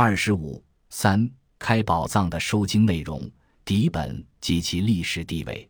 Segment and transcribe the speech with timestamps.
[0.00, 1.28] 二十五三
[1.58, 3.28] 开宝藏的收经内容、
[3.64, 5.68] 底本及其历史地位。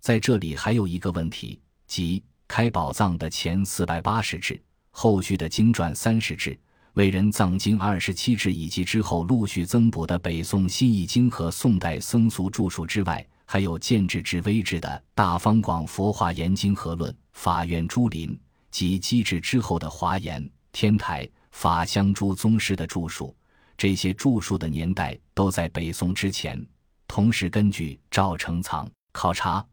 [0.00, 6.56] 在这里还有一个问题，即开宝藏的前四百八十志、后续的经传三十志、
[6.92, 18.38] 为人藏经二十七志，以及之后陆续增补的北宋新译经和宋代僧俗著述之外，还有建制至微制的《大方广佛华严经合论》、法院珠林
[18.70, 23.34] 及机制之后的华严、天台、法相诸宗师的著述。
[23.76, 26.64] 这些著述的年代都在北宋之前。
[27.08, 29.64] 同时，根据赵成藏考察，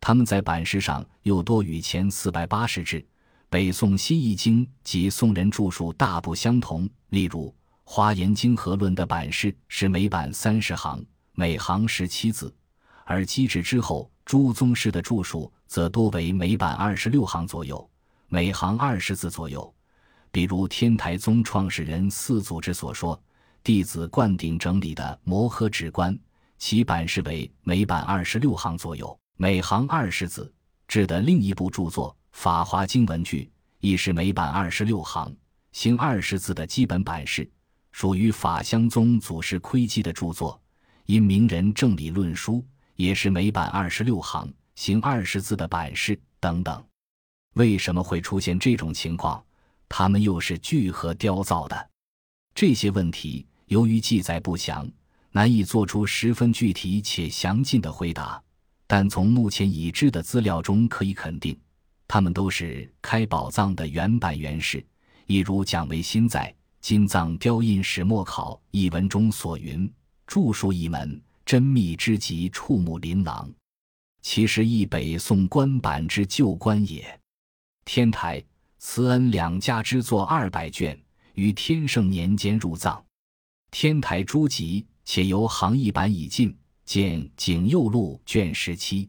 [0.00, 3.04] 他们在版式上又多与前四百八十志、
[3.50, 6.88] 北宋新易经及宋人著述大不相同。
[7.10, 7.48] 例如，
[7.84, 12.48] 《华严经合论》的版式是每版三十行，每行十七字；
[13.04, 17.88] 而机制之后诸宗师的著述则多为每版二十六行左右，
[18.28, 19.74] 每行二十字左右。
[20.30, 23.20] 比如天台宗创始人四祖之所说。
[23.68, 26.14] 弟子灌顶整理的《摩诃止观》，
[26.56, 30.50] 其版式为每版二十六行左右，每行二十字。
[30.86, 33.42] 制的另一部著作《法华经文句》，
[33.80, 35.36] 亦是每版二十六行，
[35.72, 37.46] 行二十字的基本版式，
[37.92, 40.58] 属于法相宗祖师窥基的著作。
[41.04, 42.64] 因名人正理论书，
[42.96, 46.82] 也是每版二十六行，行二十字的版式等等。
[47.52, 49.44] 为什么会出现这种情况？
[49.90, 51.90] 他们又是聚合雕造的？
[52.54, 53.46] 这些问题。
[53.68, 54.90] 由于记载不详，
[55.30, 58.42] 难以做出十分具体且详尽的回答。
[58.86, 61.58] 但从目前已知的资料中可以肯定，
[62.06, 64.84] 他们都是开宝藏的原版原式。
[65.26, 69.90] 一如蒋维新在《金藏雕印始末考》一文中所云
[70.26, 73.50] ：“著述一门，珍密之极，触目琳琅。
[74.22, 77.20] 其实亦北宋官版之旧观也。”
[77.84, 78.42] 天台、
[78.78, 80.98] 慈恩两家之作二百卷，
[81.34, 83.04] 于天圣年间入藏。
[83.70, 89.08] 天台诸集，且由行译版已尽，见《景佑录》卷十七。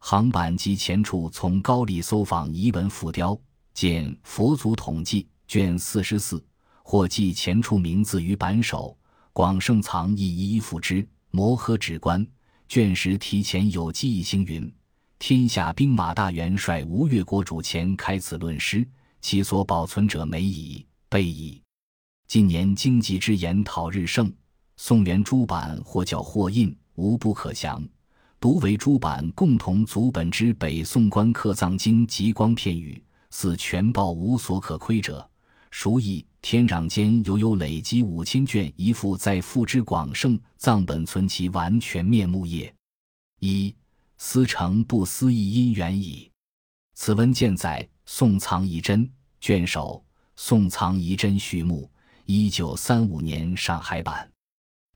[0.00, 3.38] 行版及前处从高丽搜访遗文浮雕，
[3.72, 6.44] 见《佛祖统计》卷四十四，
[6.82, 8.96] 或记前处名字于版首。
[9.32, 12.24] 广圣藏亦一复之，《摩诃止观》
[12.68, 14.70] 卷十提前有记一行云：
[15.18, 18.86] 天下兵马大元帅吴越国主前开此论诗，
[19.20, 21.63] 其所保存者美矣，备矣。
[22.26, 24.32] 近年经济之言讨日盛，
[24.76, 27.86] 宋元诸版或校或印，无不可详。
[28.40, 35.28] 独为诸版共同组本之北宋官刻藏经极光片语，似全报无所可窥者。
[35.70, 42.72] 孰意天壤间犹有累积五千卷一副在复之广盛藏本存其完全面目也？
[43.40, 43.74] 一
[44.18, 46.30] 思成不思议因缘矣。
[46.94, 49.06] 此文见在《宋藏遗珍》
[49.40, 50.04] 卷首，
[50.36, 51.88] 《宋藏遗珍序目》。
[52.26, 54.26] 一九三五年上海版，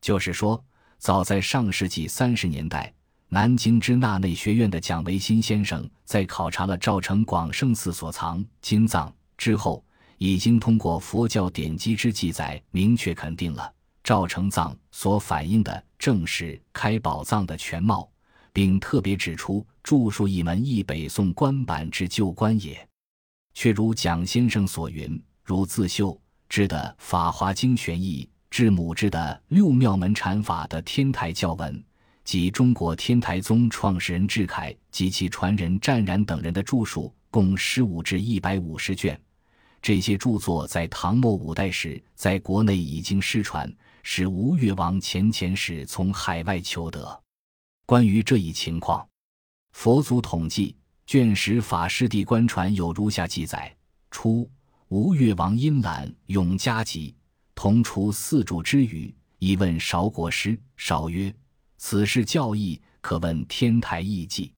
[0.01, 0.65] 就是说，
[0.97, 2.91] 早在上世纪三十年代，
[3.29, 9.85] 南京支那内学院的蒋维新先生在考察了赵城广胜寺所藏金藏之后，
[10.17, 13.71] 已经通过佛教典籍之记载，明确肯定了
[14.03, 18.11] 赵成藏所反映的正是开宝藏的全貌，
[18.55, 22.89] 并特别指出著述一门译北宋官版之旧观也。
[23.53, 26.19] 却如蒋先生所云，如自秀。
[26.49, 29.19] 之的《法华经玄义》，至母之的
[29.55, 31.85] 《六妙门禅法》的天台教文，
[32.25, 39.21] 及中国天台宗创始人智凯及其传人湛然等人的著述，共十五至一百五十卷。
[39.83, 43.71] 这些著作在唐末五代时在国内已经失传，
[44.03, 47.23] 是吴越王钱钱使从海外求得。
[47.87, 49.01] 关于这一情况，
[49.73, 50.73] 《佛祖统计》
[51.07, 53.77] 卷十法师地官传有如下记载：
[54.11, 54.51] 初。
[54.91, 57.15] 吴越王殷览永嘉集，
[57.55, 60.59] 同除四柱之语，以问韶国师。
[60.79, 61.35] 韶曰
[61.77, 64.51] ：“此事教义，可问天台义记。”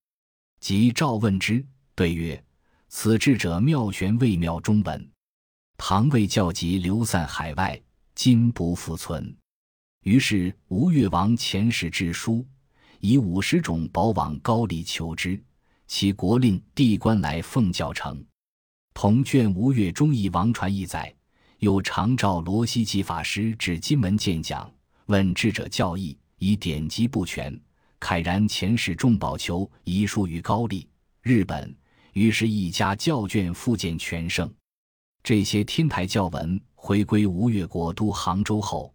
[0.61, 2.41] 即召问之，对曰
[2.87, 5.11] ：“此智者妙玄未妙中文。
[5.77, 7.83] 唐魏教集流散海外，
[8.15, 9.37] 今不复存。”
[10.05, 12.47] 于是吴越王遣使致书，
[13.01, 15.43] 以五十种宝往高丽求之，
[15.89, 18.25] 其国令帝官来奉教成。
[18.95, 21.15] 同卷吴越忠义王传一载，
[21.59, 24.71] 有常召罗西吉法师至金门见讲，
[25.07, 27.59] 问智者教义，以典籍不全，
[27.99, 30.87] 慨然前世众宝求遗书于高丽、
[31.23, 31.75] 日本，
[32.13, 34.53] 于是一家教卷复见全盛。
[35.23, 38.93] 这些天台教文回归吴越国都杭州后，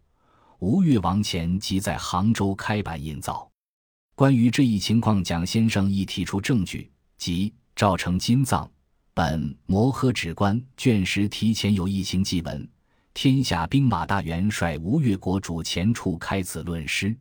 [0.58, 3.48] 吴越王钱即在杭州开版印造。
[4.14, 8.70] 关于这一情况，蒋先生亦提出证据，即赵成金藏。
[9.16, 12.68] 本《摩诃止观》卷十提前有一行记文，
[13.14, 17.16] 天下兵马大元帅吴越国主前处开此论诗。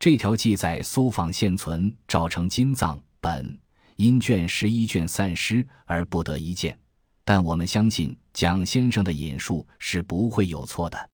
[0.00, 3.56] 这条记载搜访现存，赵成金藏本
[3.94, 6.76] 因卷十一卷散失而不得一见，
[7.24, 11.10] 但我们相信蒋先生的引述是不会有错的。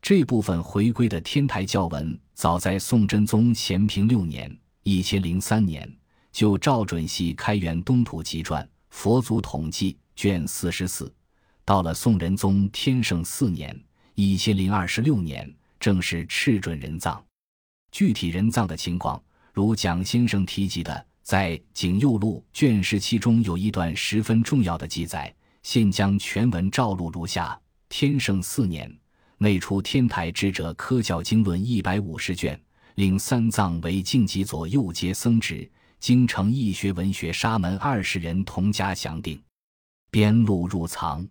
[0.00, 5.92] 这部分回归的天台教文，早在宋真宗咸平六年（一千零三年）
[6.30, 11.12] 就赵准系开元东土集传《佛祖统计》卷四十四。
[11.64, 13.78] 到了宋仁宗天圣四年
[14.14, 17.22] （一千零二十六年），正是赤准人葬。
[17.92, 25.34] 具体人葬的情况，如蒋先生提及的，在《景佑录》卷十七中有一段十分重要的记载。
[25.62, 27.60] 现将全文照录如下：
[27.90, 28.90] 天圣四年，
[29.36, 32.58] 内出天台智者科教经论一百五十卷，
[32.94, 35.70] 领三藏为晋级左右阶僧职，
[36.00, 39.42] 京城义学文学沙门二十人同家详定，
[40.10, 41.26] 编录入藏。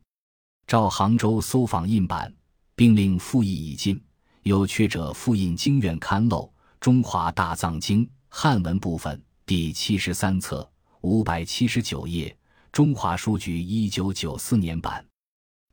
[0.67, 2.33] 照杭州搜访印版，
[2.75, 4.01] 并令复议已尽。
[4.43, 6.43] 有缺者复印经院刊漏
[6.79, 10.69] 《中华大藏经》汉文部分第七十三册
[11.01, 12.35] 五百七十九页，
[12.71, 15.05] 中华书局一九九四年版。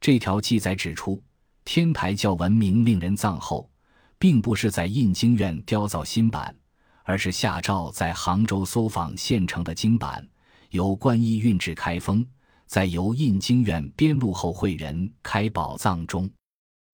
[0.01, 1.23] 这条记载指出，
[1.65, 3.69] 天台教文明令人葬后，
[4.19, 6.55] 并不是在印经院雕造新版，
[7.05, 10.27] 而是下诏在杭州搜访现成的经版，
[10.71, 12.27] 由观音运至开封。
[12.67, 16.29] 再由印经院编录后，会人开宝藏中，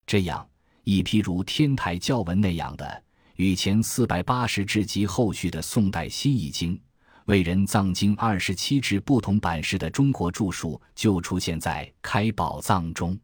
[0.05, 0.47] 这样
[0.83, 3.03] 一批如天台教文那样的
[3.37, 6.79] 与前四百八十志及后续的宋代新译经、
[7.27, 13.19] 为人藏经二十七志不同版式的中国著述，就出现在开宝藏中。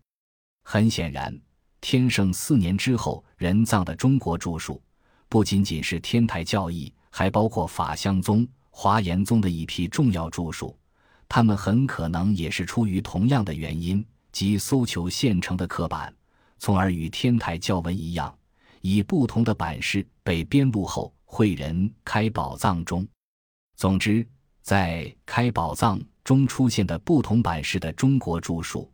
[0.63, 1.37] 很显然，
[1.81, 4.81] 天圣四年之后人藏的中国著述，
[5.37, 10.75] 不仅仅是天台教义，还包括法相宗、华严宗的一批重要著述。
[11.29, 14.03] 他们很可能也是出于同样的原因，
[14.33, 16.11] 即搜求现成的刻板，
[16.57, 18.35] 从而与天台教文一样，
[18.81, 23.07] 以不同的版式被编录后汇人开宝藏中。
[23.77, 24.27] 总之，
[24.63, 28.91] 在开宝藏中出现的不同版式的中国著述，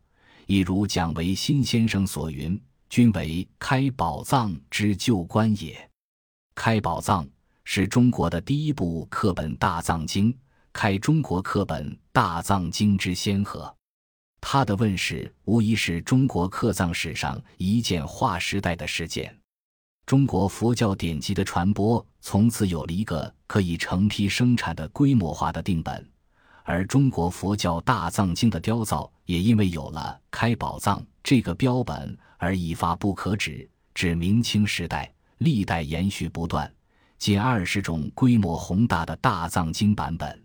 [0.49, 5.89] 亦如蒋维新先生所云，均为开宝藏之旧观也。
[6.55, 7.27] 开宝藏
[7.65, 10.37] 是中国的第一部刻本大藏经。
[10.75, 13.75] 开中国课本大藏经之先河，
[14.41, 19.39] 它的问世无疑是中国刻藏史上一件划时代的事件。
[20.07, 26.11] 中国佛教典籍的传播从此有了一个可以成批生产的规模化的定本，
[26.65, 36.73] 而中国佛教大藏经的雕造也因为有了开宝藏这个标本而一发不可止，至明清时代历代延续不断，
[37.19, 40.43] 近二十种规模宏大的大藏经版本。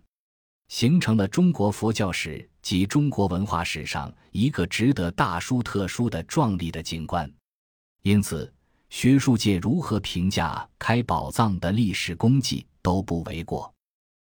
[0.68, 7.30] 形成了中国佛教史及中国文化史上一个值得大书特书的壮丽的景观。
[8.02, 8.52] 因此，
[8.90, 13.72] 学术界如何评价开宝藏的历史功绩都不为过。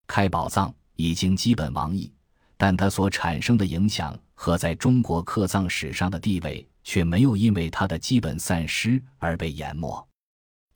[0.05, 2.11] 开宝藏已经基本亡佚，
[2.55, 10.07] 但它所产生的影响和在中国刻藏史上的地位却没有因为它的基本散失而被淹没。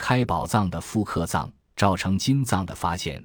[0.01, 3.24] 开宝藏的复刻藏、赵成金藏的发现。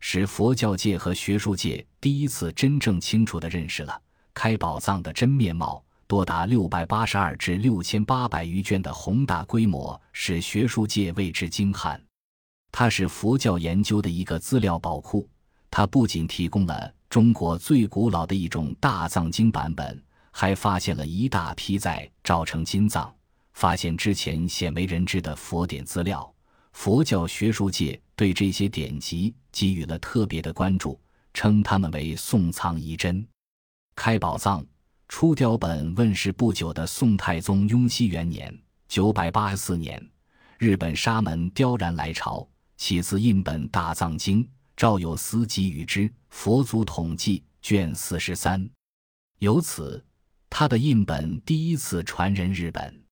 [0.00, 3.98] 使佛教界和学术界第一次真正清楚地认识了
[4.34, 5.82] 开宝藏的真面貌。
[6.08, 12.00] 多达六百八十二至六千八百余卷的宏大规模，使学术界为之惊叹。
[12.72, 15.28] 它是佛教研究的一个资料宝库。
[15.70, 20.02] 它不仅提供了中国最古老的一种大藏经版本，
[20.32, 23.12] 还发现了一大批在赵成金藏
[23.56, 26.30] 发现之前鲜为人知的佛典资料。
[26.74, 31.00] 佛教学术界对这些典籍给予了特别的关注，
[31.32, 33.26] 称他们为宋藏遗珍。
[33.94, 34.62] 开宝藏
[35.08, 38.54] 初雕本问世不久的宋太宗雍熙元年
[38.88, 40.06] （九百八十四年），
[40.60, 42.46] 日本沙门雕然来朝，
[42.76, 44.44] 起自印本《大藏经》，
[44.76, 48.68] 赵有司给予之《佛祖统计》卷四十三，
[49.38, 50.04] 由此
[50.50, 53.05] 他的印本第一次传人日本。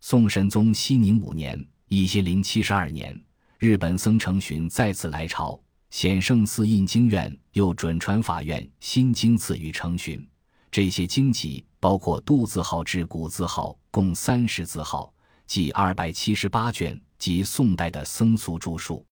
[0.00, 1.64] 宋神宗熙宁五年。
[1.88, 3.16] 一千零七十二年，
[3.60, 5.56] 日本僧承训再次来朝，
[5.90, 10.28] 显圣寺印经院又准传法院新经赐予承训。
[10.68, 15.14] 这些经籍包括杜字号至古字号共三十字号，
[15.46, 19.06] 即二百七十八卷，及宋代的僧俗著述。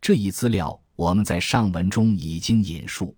[0.00, 3.14] 这一资料我们在上文中已经引述，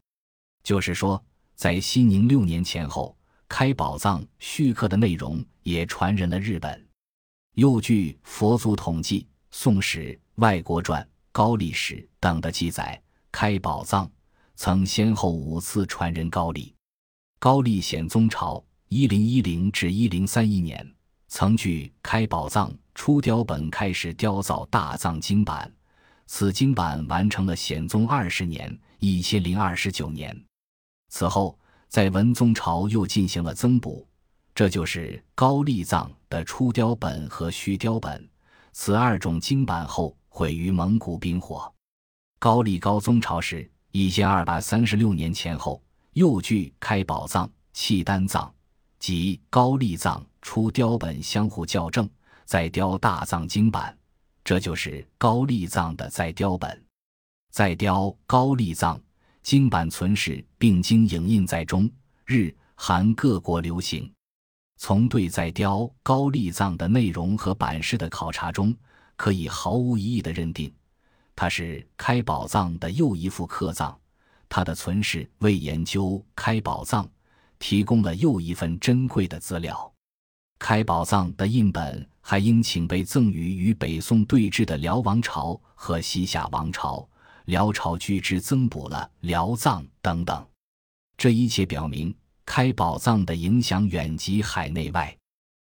[0.65, 1.25] 就是说，
[1.55, 3.17] 在熙宁六年前后，
[3.49, 6.88] 开宝藏续刻的内容也传人了日本。
[7.59, 14.09] 又据《佛祖统计》《宋史》《外国传》《高丽史》等的记载，开宝藏
[14.55, 16.73] 曾先后五次传人高丽。
[17.41, 20.89] 高丽显宗朝（一零一零至一零三一年），
[21.27, 25.69] 曾据开宝藏出雕本开始雕造大藏经版，
[26.27, 30.45] 此经版完成了显宗二十年（一千零二十九年）。
[31.11, 34.07] 此后，在文宗朝又进行了增补，
[34.59, 38.29] 这就是高丽藏的出雕本和虚雕本。
[38.73, 41.73] 此二种经版后毁于蒙古兵火。
[42.41, 45.81] 高丽高宗朝时（一千二百三十六年前后），
[46.15, 48.53] 又据开宝藏、契丹藏
[48.99, 50.27] 及高丽藏。
[50.43, 52.11] 出雕本相互校正，
[52.45, 53.97] 再雕大藏经版，
[54.43, 56.85] 这就是高丽藏的再雕本。
[57.53, 59.01] 再雕高丽藏
[59.41, 61.89] 经版存世，并经影印在中、
[62.27, 64.13] 日、韩各国流行。
[64.79, 68.75] 从对在雕高丽藏的内容和版式的考察中，
[69.17, 70.73] 可以毫无疑义地认定，
[71.35, 73.99] 它是开宝藏的又一副刻藏。
[74.49, 77.07] 它的存世为研究开宝藏
[77.59, 79.93] 提供了又一份珍贵的资料。
[80.59, 87.07] 开宝藏的印本还应请被赠予与北宋对峙的辽王朝和西夏王朝，
[87.47, 90.47] 辽朝据之增补了辽藏等等。
[91.17, 92.15] 这一切表明，
[92.49, 95.18] 开宝藏的影响远及海内外。